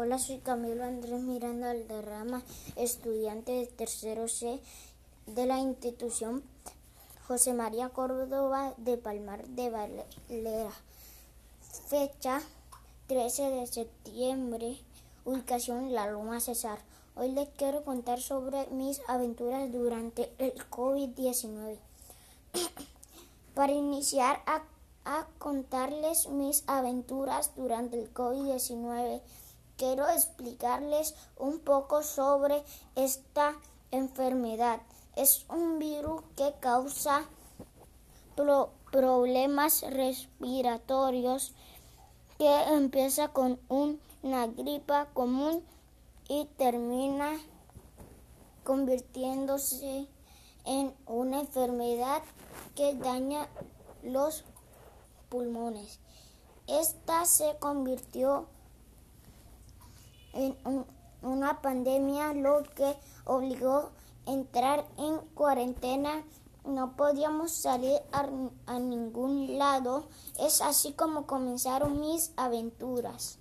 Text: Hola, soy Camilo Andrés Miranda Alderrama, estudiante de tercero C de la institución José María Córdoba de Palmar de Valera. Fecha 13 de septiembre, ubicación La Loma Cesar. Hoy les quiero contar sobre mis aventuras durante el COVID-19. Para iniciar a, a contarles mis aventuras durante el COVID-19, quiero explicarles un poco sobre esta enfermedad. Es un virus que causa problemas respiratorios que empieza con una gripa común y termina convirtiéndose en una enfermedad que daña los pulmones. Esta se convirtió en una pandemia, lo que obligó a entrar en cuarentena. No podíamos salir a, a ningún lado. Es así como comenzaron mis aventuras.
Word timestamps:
Hola, 0.00 0.20
soy 0.20 0.38
Camilo 0.38 0.84
Andrés 0.84 1.20
Miranda 1.20 1.70
Alderrama, 1.70 2.44
estudiante 2.76 3.50
de 3.50 3.66
tercero 3.66 4.28
C 4.28 4.60
de 5.26 5.44
la 5.44 5.58
institución 5.58 6.44
José 7.26 7.52
María 7.52 7.88
Córdoba 7.88 8.74
de 8.76 8.96
Palmar 8.96 9.44
de 9.48 9.70
Valera. 9.70 10.70
Fecha 11.88 12.40
13 13.08 13.50
de 13.50 13.66
septiembre, 13.66 14.78
ubicación 15.24 15.92
La 15.92 16.08
Loma 16.08 16.38
Cesar. 16.38 16.78
Hoy 17.16 17.32
les 17.32 17.48
quiero 17.48 17.82
contar 17.82 18.20
sobre 18.20 18.68
mis 18.68 19.00
aventuras 19.08 19.72
durante 19.72 20.32
el 20.38 20.52
COVID-19. 20.70 21.76
Para 23.56 23.72
iniciar 23.72 24.44
a, 24.46 24.62
a 25.04 25.26
contarles 25.40 26.28
mis 26.28 26.62
aventuras 26.68 27.50
durante 27.56 28.00
el 28.00 28.14
COVID-19, 28.14 29.22
quiero 29.78 30.08
explicarles 30.08 31.14
un 31.36 31.60
poco 31.60 32.02
sobre 32.02 32.62
esta 32.96 33.54
enfermedad. 33.90 34.80
Es 35.16 35.46
un 35.48 35.78
virus 35.78 36.22
que 36.36 36.52
causa 36.60 37.24
problemas 38.90 39.82
respiratorios 39.88 41.54
que 42.38 42.62
empieza 42.64 43.28
con 43.28 43.58
una 43.68 44.46
gripa 44.46 45.06
común 45.14 45.64
y 46.28 46.44
termina 46.56 47.32
convirtiéndose 48.64 50.06
en 50.64 50.94
una 51.06 51.40
enfermedad 51.40 52.22
que 52.74 52.94
daña 52.94 53.48
los 54.02 54.44
pulmones. 55.28 56.00
Esta 56.66 57.24
se 57.24 57.56
convirtió 57.58 58.40
en 58.40 58.57
una 61.22 61.60
pandemia, 61.60 62.32
lo 62.32 62.62
que 62.74 62.96
obligó 63.24 63.90
a 64.26 64.30
entrar 64.30 64.86
en 64.96 65.18
cuarentena. 65.34 66.24
No 66.64 66.96
podíamos 66.96 67.52
salir 67.52 67.98
a, 68.12 68.28
a 68.66 68.78
ningún 68.78 69.58
lado. 69.58 70.08
Es 70.38 70.60
así 70.60 70.92
como 70.92 71.26
comenzaron 71.26 72.00
mis 72.00 72.32
aventuras. 72.36 73.38